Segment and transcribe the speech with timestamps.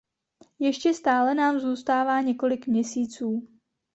[0.59, 3.47] Ještě stále nám zůstává několik měsíců.